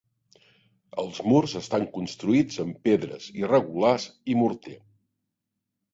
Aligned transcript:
Els 1.03 1.19
murs 1.33 1.53
estan 1.59 1.85
construïts 1.99 2.59
amb 2.65 2.81
pedres 2.89 3.29
irregulars 3.45 4.09
i 4.35 4.39
morter. 4.41 4.79